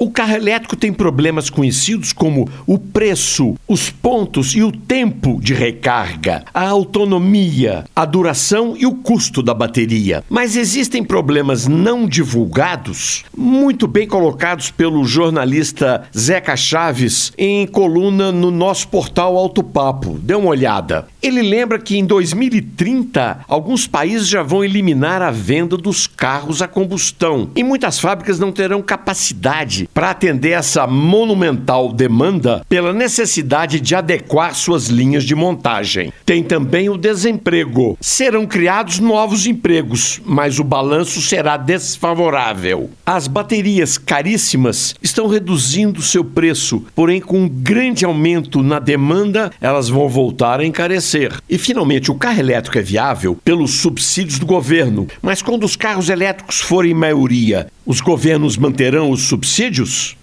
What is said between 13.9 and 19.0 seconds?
colocados pelo jornalista Zeca Chaves em coluna no nosso